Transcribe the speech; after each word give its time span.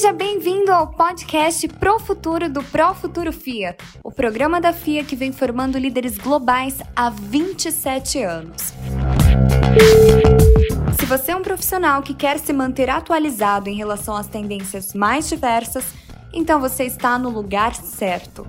Seja 0.00 0.14
bem-vindo 0.14 0.72
ao 0.72 0.86
podcast 0.86 1.68
Pro 1.68 2.00
Futuro 2.00 2.48
do 2.48 2.62
Pro 2.62 2.94
Futuro 2.94 3.30
FIA, 3.30 3.76
o 4.02 4.10
programa 4.10 4.58
da 4.58 4.72
FIA 4.72 5.04
que 5.04 5.14
vem 5.14 5.30
formando 5.30 5.76
líderes 5.76 6.16
globais 6.16 6.80
há 6.96 7.10
27 7.10 8.22
anos. 8.22 8.72
Se 10.98 11.04
você 11.04 11.32
é 11.32 11.36
um 11.36 11.42
profissional 11.42 12.00
que 12.00 12.14
quer 12.14 12.38
se 12.38 12.50
manter 12.50 12.88
atualizado 12.88 13.68
em 13.68 13.76
relação 13.76 14.16
às 14.16 14.26
tendências 14.26 14.94
mais 14.94 15.28
diversas, 15.28 15.84
então 16.32 16.58
você 16.58 16.84
está 16.84 17.18
no 17.18 17.28
lugar 17.28 17.74
certo. 17.74 18.46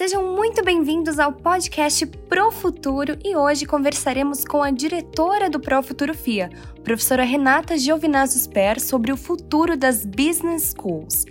Sejam 0.00 0.34
muito 0.34 0.64
bem-vindos 0.64 1.18
ao 1.18 1.30
podcast 1.30 2.06
Pro 2.06 2.50
Futuro 2.50 3.18
e 3.22 3.36
hoje 3.36 3.66
conversaremos 3.66 4.46
com 4.46 4.62
a 4.62 4.70
diretora 4.70 5.50
do 5.50 5.60
Pro 5.60 5.82
Futuro 5.82 6.14
FIA, 6.14 6.48
professora 6.82 7.22
Renata 7.22 7.76
Giovinazzo 7.76 8.38
Sper, 8.38 8.80
sobre 8.80 9.12
o 9.12 9.16
futuro 9.18 9.76
das 9.76 10.06
business 10.06 10.70
schools. 10.70 11.26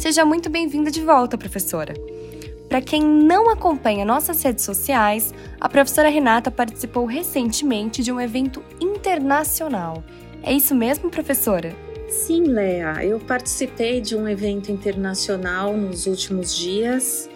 Seja 0.00 0.24
muito 0.24 0.50
bem-vinda 0.50 0.90
de 0.90 1.00
volta, 1.02 1.38
professora. 1.38 1.94
Para 2.68 2.82
quem 2.82 3.00
não 3.00 3.48
acompanha 3.48 4.04
nossas 4.04 4.42
redes 4.42 4.64
sociais, 4.64 5.32
a 5.60 5.68
professora 5.68 6.08
Renata 6.08 6.50
participou 6.50 7.06
recentemente 7.06 8.02
de 8.02 8.10
um 8.10 8.20
evento 8.20 8.60
internacional. 8.80 10.02
É 10.42 10.52
isso 10.52 10.74
mesmo, 10.74 11.10
professora? 11.10 11.91
Sim, 12.12 12.42
Lea, 12.44 13.02
eu 13.06 13.18
participei 13.18 13.98
de 13.98 14.14
um 14.14 14.28
evento 14.28 14.70
internacional 14.70 15.74
nos 15.74 16.06
últimos 16.06 16.54
dias. 16.54 17.26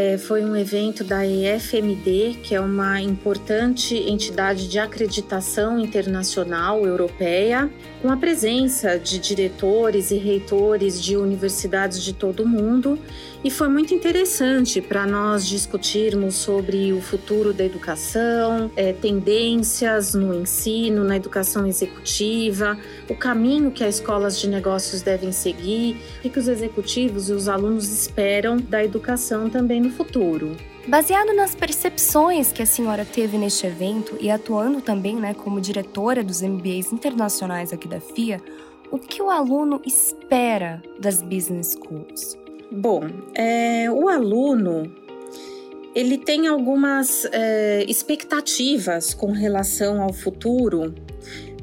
É, 0.00 0.16
foi 0.16 0.44
um 0.44 0.54
evento 0.54 1.02
da 1.02 1.26
EFMD, 1.26 2.38
que 2.44 2.54
é 2.54 2.60
uma 2.60 3.02
importante 3.02 3.96
entidade 3.96 4.68
de 4.68 4.78
acreditação 4.78 5.76
internacional 5.76 6.86
europeia, 6.86 7.68
com 8.00 8.08
a 8.08 8.16
presença 8.16 8.96
de 8.96 9.18
diretores 9.18 10.12
e 10.12 10.16
reitores 10.16 11.02
de 11.02 11.16
universidades 11.16 12.00
de 12.00 12.12
todo 12.12 12.44
o 12.44 12.48
mundo. 12.48 12.96
E 13.42 13.50
foi 13.50 13.68
muito 13.68 13.92
interessante 13.92 14.80
para 14.80 15.04
nós 15.04 15.46
discutirmos 15.46 16.36
sobre 16.36 16.92
o 16.92 17.00
futuro 17.00 17.52
da 17.52 17.64
educação, 17.64 18.70
é, 18.76 18.92
tendências 18.92 20.14
no 20.14 20.32
ensino, 20.32 21.02
na 21.02 21.16
educação 21.16 21.66
executiva, 21.66 22.78
o 23.08 23.16
caminho 23.16 23.72
que 23.72 23.82
as 23.82 23.96
escolas 23.96 24.38
de 24.38 24.48
negócios 24.48 25.02
devem 25.02 25.32
seguir 25.32 26.00
e 26.22 26.28
que 26.28 26.38
os 26.38 26.46
executivos 26.46 27.30
e 27.30 27.32
os 27.32 27.48
alunos 27.48 27.88
esperam 27.88 28.56
da 28.56 28.84
educação 28.84 29.50
também 29.50 29.87
no 29.88 29.94
futuro. 29.94 30.56
Baseado 30.86 31.34
nas 31.34 31.54
percepções 31.54 32.52
que 32.52 32.62
a 32.62 32.66
senhora 32.66 33.04
teve 33.04 33.36
neste 33.36 33.66
evento 33.66 34.16
e 34.20 34.30
atuando 34.30 34.80
também 34.80 35.16
né, 35.16 35.34
como 35.34 35.60
diretora 35.60 36.22
dos 36.22 36.42
MBAs 36.42 36.92
internacionais 36.92 37.72
aqui 37.72 37.88
da 37.88 38.00
FIA, 38.00 38.40
o 38.90 38.98
que 38.98 39.20
o 39.20 39.30
aluno 39.30 39.80
espera 39.84 40.82
das 40.98 41.20
business 41.20 41.72
schools? 41.72 42.38
Bom, 42.70 43.00
é, 43.34 43.90
o 43.90 44.08
aluno 44.08 44.90
ele 45.94 46.18
tem 46.18 46.46
algumas 46.46 47.26
é, 47.32 47.84
expectativas 47.88 49.14
com 49.14 49.32
relação 49.32 50.02
ao 50.02 50.12
futuro. 50.12 50.94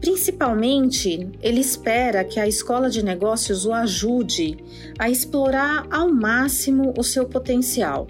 Principalmente, 0.05 1.31
ele 1.41 1.59
espera 1.59 2.23
que 2.23 2.39
a 2.39 2.47
escola 2.47 2.91
de 2.91 3.03
negócios 3.03 3.65
o 3.65 3.73
ajude 3.73 4.55
a 4.99 5.09
explorar 5.09 5.87
ao 5.89 6.13
máximo 6.13 6.93
o 6.95 7.03
seu 7.03 7.25
potencial 7.25 8.05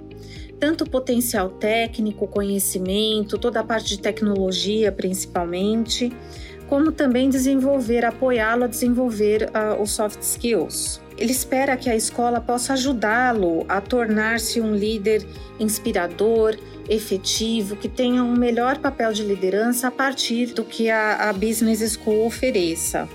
tanto 0.59 0.89
potencial 0.89 1.49
técnico, 1.49 2.27
conhecimento, 2.27 3.38
toda 3.38 3.61
a 3.61 3.63
parte 3.63 3.89
de 3.89 3.99
tecnologia 3.99 4.91
principalmente, 4.91 6.11
como 6.67 6.91
também 6.91 7.29
desenvolver, 7.29 8.03
apoiá-lo 8.03 8.66
a 8.66 8.67
desenvolver 8.67 9.50
uh, 9.50 9.81
os 9.81 9.91
soft 9.91 10.22
skills. 10.22 11.01
Ele 11.18 11.31
espera 11.31 11.78
que 11.78 11.90
a 11.90 11.96
escola 11.96 12.42
possa 12.42 12.74
ajudá-lo 12.74 13.66
a 13.70 13.80
tornar-se 13.80 14.59
um 14.59 14.76
líder 14.76 15.26
inspirador, 15.59 16.58
efetivo, 16.90 17.76
que 17.76 17.88
tenha 17.88 18.24
um 18.24 18.36
melhor 18.36 18.78
papel 18.80 19.14
de 19.14 19.24
liderança 19.24 19.88
a 19.88 19.92
partir 19.92 20.48
do 20.48 20.64
que 20.64 20.90
a, 20.90 21.30
a 21.30 21.34
Business 21.34 21.94
School 21.94 22.26
ofereça. 22.26 23.08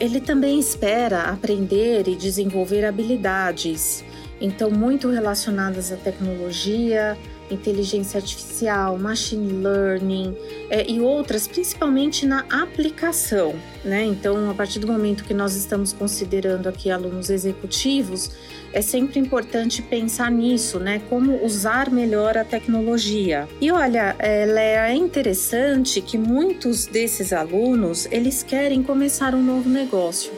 Ele 0.00 0.20
também 0.20 0.58
espera 0.58 1.22
aprender 1.22 2.08
e 2.08 2.16
desenvolver 2.16 2.84
habilidades 2.84 4.04
então 4.40 4.70
muito 4.70 5.08
relacionadas 5.08 5.92
à 5.92 5.96
tecnologia, 5.96 7.16
inteligência 7.50 8.18
artificial, 8.18 8.98
machine 8.98 9.62
learning 9.62 10.36
é, 10.70 10.90
e 10.90 11.00
outras, 11.00 11.46
principalmente 11.46 12.26
na 12.26 12.44
aplicação. 12.50 13.54
Né? 13.84 14.04
Então, 14.04 14.50
a 14.50 14.54
partir 14.54 14.78
do 14.78 14.86
momento 14.86 15.24
que 15.24 15.34
nós 15.34 15.54
estamos 15.54 15.92
considerando 15.92 16.68
aqui 16.68 16.90
alunos 16.90 17.30
executivos, 17.30 18.30
é 18.72 18.82
sempre 18.82 19.20
importante 19.20 19.80
pensar 19.82 20.30
nisso, 20.32 20.80
né? 20.80 21.00
Como 21.08 21.44
usar 21.44 21.92
melhor 21.92 22.36
a 22.36 22.44
tecnologia. 22.44 23.46
E 23.60 23.70
olha, 23.70 24.16
é, 24.18 24.90
é 24.90 24.94
interessante 24.94 26.00
que 26.00 26.18
muitos 26.18 26.84
desses 26.86 27.32
alunos 27.32 28.08
eles 28.10 28.42
querem 28.42 28.82
começar 28.82 29.32
um 29.32 29.42
novo 29.42 29.68
negócio. 29.68 30.32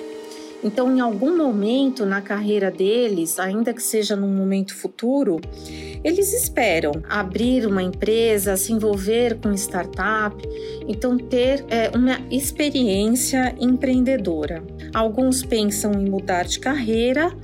Então, 0.62 0.94
em 0.94 1.00
algum 1.00 1.36
momento 1.36 2.04
na 2.04 2.20
carreira 2.20 2.70
deles, 2.70 3.38
ainda 3.38 3.72
que 3.72 3.82
seja 3.82 4.16
num 4.16 4.28
momento 4.28 4.74
futuro, 4.74 5.40
eles 6.06 6.32
esperam 6.32 6.92
abrir 7.08 7.66
uma 7.66 7.82
empresa, 7.82 8.56
se 8.56 8.72
envolver 8.72 9.40
com 9.40 9.52
startup, 9.54 10.36
então 10.86 11.18
ter 11.18 11.64
é, 11.68 11.90
uma 11.92 12.20
experiência 12.30 13.52
empreendedora. 13.58 14.62
Alguns 14.94 15.42
pensam 15.42 15.92
em 15.94 16.08
mudar 16.08 16.44
de 16.44 16.60
carreira, 16.60 17.36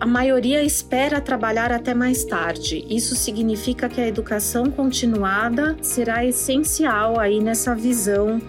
a 0.00 0.06
maioria 0.06 0.60
espera 0.64 1.20
trabalhar 1.20 1.70
até 1.70 1.94
mais 1.94 2.24
tarde. 2.24 2.84
Isso 2.90 3.14
significa 3.14 3.88
que 3.88 4.00
a 4.00 4.08
educação 4.08 4.72
continuada 4.72 5.76
será 5.80 6.24
essencial 6.24 7.20
aí 7.20 7.40
nessa 7.40 7.76
visão 7.76 8.42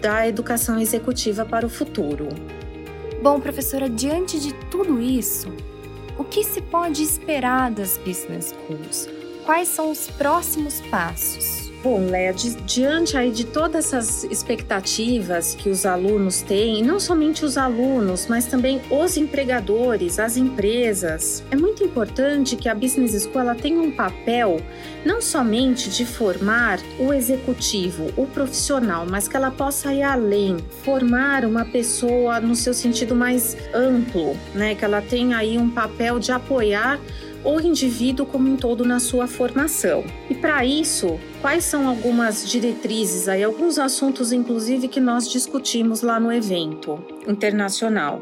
da 0.00 0.26
educação 0.26 0.80
executiva 0.80 1.44
para 1.44 1.64
o 1.64 1.68
futuro. 1.68 2.28
Bom, 3.22 3.38
professora, 3.38 3.88
diante 3.88 4.40
de 4.40 4.52
tudo 4.68 5.00
isso, 5.00 5.52
o 6.18 6.24
que 6.24 6.44
se 6.44 6.60
pode 6.62 7.02
esperar 7.02 7.70
das 7.70 7.98
business 7.98 8.54
schools? 8.54 9.08
Quais 9.44 9.68
são 9.68 9.90
os 9.90 10.08
próximos 10.08 10.80
passos? 10.82 11.63
Bom, 11.84 12.06
Léa, 12.06 12.32
di 12.32 12.56
diante 12.64 13.14
aí 13.14 13.30
de 13.30 13.44
todas 13.44 13.92
essas 13.92 14.24
expectativas 14.24 15.54
que 15.54 15.68
os 15.68 15.84
alunos 15.84 16.40
têm, 16.40 16.82
não 16.82 16.98
somente 16.98 17.44
os 17.44 17.58
alunos, 17.58 18.26
mas 18.26 18.46
também 18.46 18.80
os 18.90 19.18
empregadores, 19.18 20.18
as 20.18 20.38
empresas, 20.38 21.44
é 21.50 21.56
muito 21.56 21.84
importante 21.84 22.56
que 22.56 22.70
a 22.70 22.74
Business 22.74 23.24
School 23.24 23.38
ela 23.38 23.54
tenha 23.54 23.78
um 23.82 23.90
papel 23.90 24.62
não 25.04 25.20
somente 25.20 25.90
de 25.90 26.06
formar 26.06 26.80
o 26.98 27.12
executivo, 27.12 28.10
o 28.16 28.26
profissional, 28.28 29.04
mas 29.06 29.28
que 29.28 29.36
ela 29.36 29.50
possa 29.50 29.92
ir 29.92 30.02
além, 30.02 30.56
formar 30.82 31.44
uma 31.44 31.66
pessoa 31.66 32.40
no 32.40 32.54
seu 32.54 32.72
sentido 32.72 33.14
mais 33.14 33.58
amplo, 33.74 34.34
né? 34.54 34.74
Que 34.74 34.86
ela 34.86 35.02
tenha 35.02 35.36
aí 35.36 35.58
um 35.58 35.68
papel 35.68 36.18
de 36.18 36.32
apoiar 36.32 36.98
o 37.44 37.60
indivíduo 37.60 38.24
como 38.24 38.50
um 38.50 38.56
todo 38.56 38.84
na 38.84 38.98
sua 38.98 39.26
formação. 39.26 40.02
E 40.30 40.34
para 40.34 40.64
isso, 40.64 41.20
quais 41.40 41.64
são 41.64 41.86
algumas 41.86 42.48
diretrizes 42.48 43.28
aí, 43.28 43.44
alguns 43.44 43.78
assuntos 43.78 44.32
inclusive 44.32 44.88
que 44.88 45.00
nós 45.00 45.28
discutimos 45.28 46.00
lá 46.00 46.18
no 46.18 46.32
evento 46.32 46.98
internacional? 47.28 48.20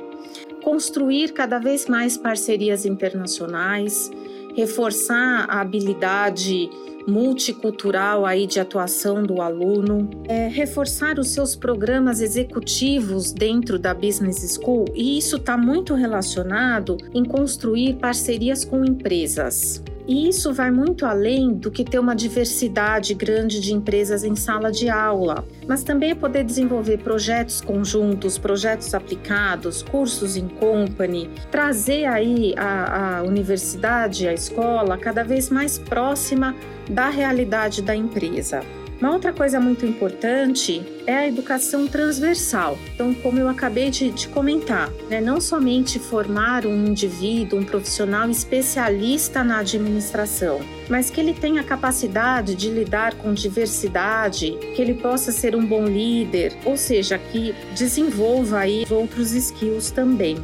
Construir 0.62 1.32
cada 1.32 1.58
vez 1.58 1.86
mais 1.86 2.16
parcerias 2.16 2.84
internacionais, 2.84 4.10
reforçar 4.54 5.46
a 5.48 5.60
habilidade 5.60 6.68
multicultural 7.06 8.24
aí 8.24 8.46
de 8.46 8.60
atuação 8.60 9.22
do 9.22 9.40
aluno, 9.40 10.08
é, 10.28 10.48
reforçar 10.48 11.18
os 11.18 11.28
seus 11.28 11.56
programas 11.56 12.20
executivos 12.20 13.32
dentro 13.32 13.78
da 13.78 13.94
Business 13.94 14.58
School 14.60 14.84
e 14.94 15.18
isso 15.18 15.36
está 15.36 15.56
muito 15.56 15.94
relacionado 15.94 16.96
em 17.14 17.24
construir 17.24 17.94
parcerias 17.94 18.64
com 18.64 18.84
empresas. 18.84 19.82
E 20.06 20.28
isso 20.28 20.52
vai 20.52 20.70
muito 20.70 21.06
além 21.06 21.54
do 21.54 21.70
que 21.70 21.84
ter 21.84 21.98
uma 21.98 22.14
diversidade 22.14 23.14
grande 23.14 23.60
de 23.60 23.72
empresas 23.72 24.24
em 24.24 24.34
sala 24.34 24.72
de 24.72 24.88
aula, 24.88 25.44
mas 25.66 25.84
também 25.84 26.10
é 26.10 26.14
poder 26.14 26.44
desenvolver 26.44 26.98
projetos 26.98 27.60
conjuntos, 27.60 28.36
projetos 28.36 28.94
aplicados, 28.94 29.82
cursos 29.82 30.36
em 30.36 30.48
company, 30.48 31.30
trazer 31.50 32.06
aí 32.06 32.54
a, 32.56 33.18
a 33.18 33.22
universidade, 33.22 34.26
a 34.26 34.34
escola 34.34 34.98
cada 34.98 35.22
vez 35.22 35.50
mais 35.50 35.78
próxima 35.78 36.54
da 36.90 37.08
realidade 37.08 37.80
da 37.80 37.94
empresa. 37.94 38.60
Uma 39.02 39.14
outra 39.14 39.32
coisa 39.32 39.58
muito 39.58 39.84
importante 39.84 40.80
é 41.08 41.16
a 41.16 41.26
educação 41.26 41.88
transversal. 41.88 42.78
Então, 42.94 43.12
como 43.12 43.36
eu 43.36 43.48
acabei 43.48 43.90
de, 43.90 44.12
de 44.12 44.28
comentar, 44.28 44.92
né, 45.10 45.20
não 45.20 45.40
somente 45.40 45.98
formar 45.98 46.64
um 46.64 46.86
indivíduo, 46.86 47.58
um 47.58 47.64
profissional 47.64 48.30
especialista 48.30 49.42
na 49.42 49.58
administração, 49.58 50.60
mas 50.88 51.10
que 51.10 51.20
ele 51.20 51.34
tenha 51.34 51.62
a 51.62 51.64
capacidade 51.64 52.54
de 52.54 52.70
lidar 52.70 53.14
com 53.14 53.34
diversidade, 53.34 54.56
que 54.76 54.80
ele 54.80 54.94
possa 54.94 55.32
ser 55.32 55.56
um 55.56 55.66
bom 55.66 55.84
líder, 55.84 56.56
ou 56.64 56.76
seja, 56.76 57.18
que 57.18 57.56
desenvolva 57.74 58.60
aí 58.60 58.86
outros 58.88 59.32
skills 59.32 59.90
também, 59.90 60.36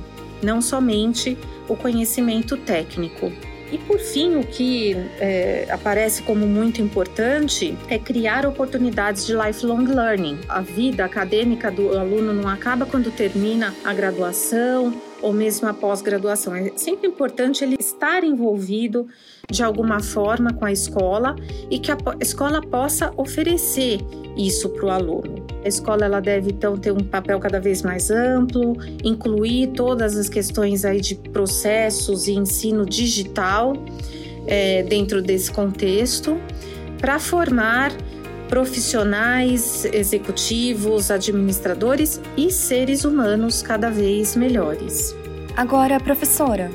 não 0.42 0.60
somente 0.60 1.38
o 1.68 1.76
conhecimento 1.76 2.56
técnico. 2.56 3.32
E 3.70 3.76
por 3.78 3.98
fim, 3.98 4.36
o 4.36 4.46
que 4.46 4.96
é, 5.20 5.66
aparece 5.70 6.22
como 6.22 6.46
muito 6.46 6.80
importante 6.80 7.76
é 7.88 7.98
criar 7.98 8.46
oportunidades 8.46 9.26
de 9.26 9.34
lifelong 9.34 9.84
learning. 9.84 10.38
A 10.48 10.60
vida 10.60 11.04
acadêmica 11.04 11.70
do 11.70 11.96
aluno 11.96 12.32
não 12.32 12.48
acaba 12.48 12.86
quando 12.86 13.10
termina 13.10 13.74
a 13.84 13.92
graduação 13.92 14.94
ou 15.20 15.32
mesmo 15.32 15.68
a 15.68 15.74
pós-graduação. 15.74 16.54
É 16.54 16.72
sempre 16.76 17.08
importante 17.08 17.62
ele 17.62 17.76
estar 17.78 18.24
envolvido 18.24 19.06
de 19.50 19.62
alguma 19.62 20.00
forma 20.00 20.52
com 20.52 20.64
a 20.64 20.72
escola 20.72 21.36
e 21.70 21.78
que 21.78 21.90
a 21.90 21.96
escola 22.20 22.60
possa 22.60 23.12
oferecer 23.16 23.98
isso 24.36 24.68
para 24.70 24.86
o 24.86 24.90
aluno. 24.90 25.37
A 25.64 25.68
escola 25.68 26.04
ela 26.04 26.20
deve 26.20 26.50
então 26.50 26.76
ter 26.76 26.92
um 26.92 27.00
papel 27.00 27.38
cada 27.40 27.60
vez 27.60 27.82
mais 27.82 28.10
amplo, 28.10 28.76
incluir 29.04 29.68
todas 29.68 30.16
as 30.16 30.28
questões 30.28 30.84
aí 30.84 31.00
de 31.00 31.14
processos 31.14 32.26
e 32.28 32.32
ensino 32.32 32.86
digital 32.86 33.74
é, 34.46 34.82
dentro 34.82 35.20
desse 35.20 35.50
contexto, 35.50 36.38
para 36.98 37.18
formar 37.18 37.92
profissionais, 38.48 39.84
executivos, 39.86 41.10
administradores 41.10 42.20
e 42.36 42.50
seres 42.50 43.04
humanos 43.04 43.62
cada 43.62 43.90
vez 43.90 44.34
melhores. 44.34 45.14
Agora, 45.54 46.00
professora, 46.00 46.70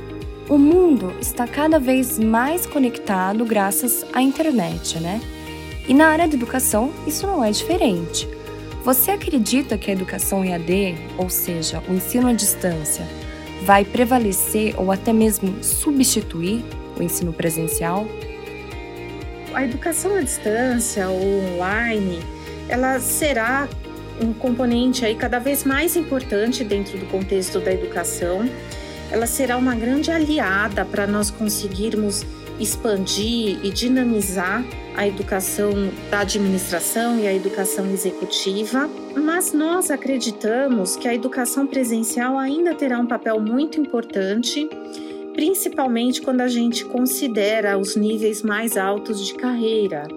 o 0.49 0.57
mundo 0.57 1.13
está 1.19 1.47
cada 1.47 1.79
vez 1.79 2.19
mais 2.19 2.65
conectado 2.65 3.45
graças 3.45 4.05
à 4.13 4.21
internet, 4.21 4.99
né? 4.99 5.19
E 5.87 5.93
na 5.93 6.07
área 6.07 6.27
da 6.27 6.35
educação, 6.35 6.91
isso 7.07 7.25
não 7.25 7.43
é 7.43 7.49
diferente. 7.49 8.27
Você 8.83 9.11
acredita 9.11 9.77
que 9.77 9.89
a 9.89 9.93
educação 9.93 10.43
EAD, 10.43 10.95
ou 11.17 11.29
seja, 11.29 11.81
o 11.87 11.93
ensino 11.93 12.27
à 12.27 12.33
distância, 12.33 13.07
vai 13.63 13.85
prevalecer 13.85 14.73
ou 14.77 14.91
até 14.91 15.13
mesmo 15.13 15.63
substituir 15.63 16.65
o 16.99 17.01
ensino 17.01 17.31
presencial? 17.31 18.05
A 19.53 19.63
educação 19.63 20.15
à 20.17 20.21
distância 20.21 21.07
ou 21.07 21.45
online, 21.53 22.19
ela 22.67 22.99
será 22.99 23.69
um 24.21 24.33
componente 24.33 25.05
aí 25.05 25.15
cada 25.15 25.39
vez 25.39 25.63
mais 25.63 25.95
importante 25.95 26.63
dentro 26.63 26.97
do 26.97 27.05
contexto 27.05 27.59
da 27.59 27.71
educação 27.71 28.47
ela 29.13 29.27
será 29.27 29.57
uma 29.57 29.75
grande 29.75 30.09
aliada 30.09 30.83
para 30.83 31.05
nós 31.05 31.29
conseguirmos 31.29 32.25
expandir 32.59 33.59
e 33.63 33.69
dinamizar 33.69 34.63
a 34.95 35.07
educação 35.07 35.71
da 36.09 36.19
administração 36.19 37.19
e 37.19 37.27
a 37.27 37.33
educação 37.33 37.89
executiva, 37.91 38.89
mas 39.15 39.53
nós 39.53 39.89
acreditamos 39.89 40.95
que 40.95 41.07
a 41.07 41.13
educação 41.13 41.65
presencial 41.65 42.37
ainda 42.37 42.75
terá 42.75 42.99
um 42.99 43.07
papel 43.07 43.39
muito 43.39 43.79
importante, 43.79 44.69
principalmente 45.33 46.21
quando 46.21 46.41
a 46.41 46.47
gente 46.47 46.85
considera 46.85 47.77
os 47.77 47.95
níveis 47.95 48.43
mais 48.43 48.77
altos 48.77 49.25
de 49.25 49.33
carreira. 49.33 50.07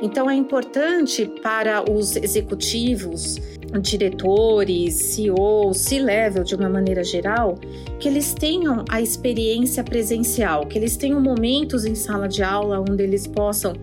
Então 0.00 0.30
é 0.30 0.34
importante 0.34 1.26
para 1.42 1.90
os 1.90 2.16
executivos 2.16 3.36
diretores, 3.80 4.94
CEOs, 4.94 5.78
C-level 5.78 6.44
de 6.44 6.54
uma 6.54 6.68
maneira 6.68 7.04
geral, 7.04 7.58
que 7.98 8.08
eles 8.08 8.32
tenham 8.32 8.84
a 8.88 9.02
experiência 9.02 9.84
presencial, 9.84 10.66
que 10.66 10.78
eles 10.78 10.96
tenham 10.96 11.20
momentos 11.20 11.84
em 11.84 11.94
sala 11.94 12.28
de 12.28 12.42
aula 12.42 12.80
onde 12.80 13.02
eles 13.02 13.26
possam 13.26 13.74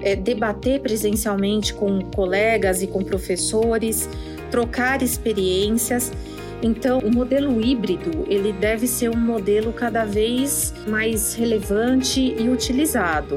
é, 0.00 0.16
debater 0.16 0.80
presencialmente 0.80 1.74
com 1.74 2.00
colegas 2.14 2.82
e 2.82 2.86
com 2.86 3.02
professores, 3.02 4.08
trocar 4.50 5.02
experiências. 5.02 6.12
Então, 6.62 6.98
o 7.00 7.12
modelo 7.12 7.60
híbrido 7.60 8.24
ele 8.28 8.52
deve 8.52 8.86
ser 8.86 9.10
um 9.10 9.16
modelo 9.16 9.72
cada 9.72 10.04
vez 10.04 10.72
mais 10.86 11.34
relevante 11.34 12.34
e 12.38 12.48
utilizado. 12.48 13.36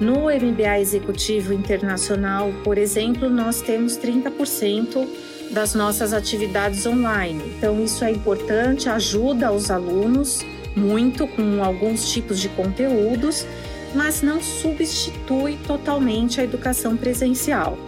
No 0.00 0.24
MBA 0.26 0.80
Executivo 0.80 1.54
Internacional, 1.54 2.52
por 2.62 2.76
exemplo, 2.76 3.30
nós 3.30 3.62
temos 3.62 3.96
30% 3.96 5.06
das 5.50 5.74
nossas 5.74 6.12
atividades 6.12 6.86
online. 6.86 7.42
Então, 7.56 7.82
isso 7.82 8.04
é 8.04 8.10
importante, 8.10 8.88
ajuda 8.88 9.52
os 9.52 9.70
alunos 9.70 10.44
muito 10.74 11.26
com 11.26 11.64
alguns 11.64 12.10
tipos 12.10 12.38
de 12.38 12.48
conteúdos, 12.50 13.46
mas 13.94 14.20
não 14.20 14.42
substitui 14.42 15.56
totalmente 15.66 16.40
a 16.40 16.44
educação 16.44 16.96
presencial. 16.96 17.78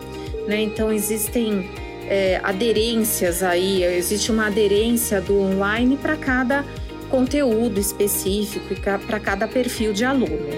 Né? 0.47 0.63
Então, 0.63 0.91
existem 0.91 1.69
é, 2.09 2.41
aderências 2.43 3.43
aí, 3.43 3.85
existe 3.85 4.33
uma 4.33 4.47
aderência 4.47 5.21
do 5.21 5.39
online 5.39 5.99
para 5.99 6.17
cada 6.17 6.65
conteúdo 7.11 7.79
específico 7.79 8.73
e 8.73 8.77
para 8.77 9.21
cada 9.21 9.47
perfil 9.47 9.93
de 9.93 10.05
aluno. 10.05 10.49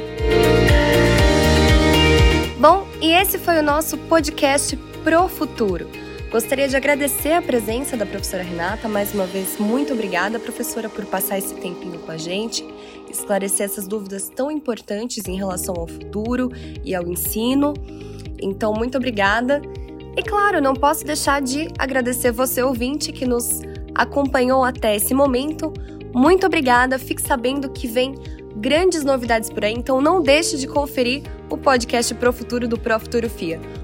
Bom, 2.59 2.87
e 3.01 3.13
esse 3.13 3.39
foi 3.39 3.59
o 3.59 3.63
nosso 3.63 3.97
podcast 3.97 4.77
Pro 5.03 5.29
Futuro. 5.29 5.89
Gostaria 6.31 6.69
de 6.69 6.77
agradecer 6.77 7.33
a 7.33 7.43
presença 7.43 7.97
da 7.97 8.07
professora 8.07 8.45
Renata. 8.45 8.89
Mais 8.89 9.13
uma 9.13 9.27
vez, 9.27 9.59
muito 9.59 9.93
obrigada, 9.93 10.39
professora, 10.39 10.89
por 10.89 11.05
passar 11.05 11.39
esse 11.39 11.53
tempinho 11.57 11.99
com 11.99 12.13
a 12.13 12.17
gente, 12.17 12.65
esclarecer 13.11 13.67
essas 13.67 13.89
dúvidas 13.89 14.29
tão 14.29 14.49
importantes 14.49 15.27
em 15.27 15.37
relação 15.37 15.75
ao 15.77 15.89
futuro 15.89 16.49
e 16.85 16.95
ao 16.95 17.09
ensino. 17.09 17.75
Então, 18.41 18.73
muito 18.73 18.97
obrigada. 18.97 19.61
E 20.17 20.23
claro, 20.23 20.61
não 20.61 20.73
posso 20.73 21.05
deixar 21.05 21.43
de 21.43 21.67
agradecer 21.77 22.31
você, 22.31 22.63
ouvinte, 22.63 23.11
que 23.11 23.27
nos 23.27 23.63
acompanhou 23.93 24.63
até 24.63 24.95
esse 24.95 25.13
momento. 25.13 25.75
Muito 26.15 26.47
obrigada. 26.47 26.97
Fique 26.97 27.23
sabendo 27.23 27.69
que 27.71 27.89
vem 27.89 28.15
grandes 28.55 29.03
novidades 29.03 29.51
por 29.51 29.65
aí, 29.65 29.75
então 29.75 30.01
não 30.01 30.23
deixe 30.23 30.57
de 30.57 30.69
conferir 30.69 31.25
o 31.49 31.57
podcast 31.57 32.15
Pro 32.15 32.33
Futuro 32.33 32.69
do 32.69 32.79
Pro 32.79 33.01
Futuro 33.01 33.29
FIA. 33.29 33.61